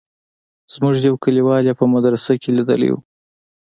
[0.73, 2.95] زموږ يو کليوال يې په مدرسه کښې ليدلى و.